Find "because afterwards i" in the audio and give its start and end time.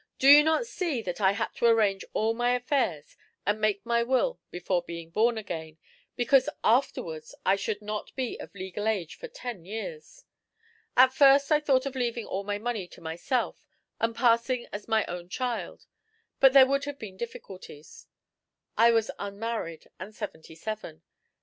6.15-7.55